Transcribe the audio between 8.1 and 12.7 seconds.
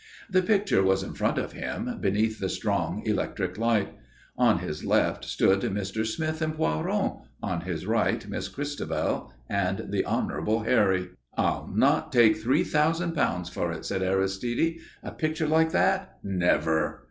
Miss Christabel and the Honourable Harry. "I'll not take three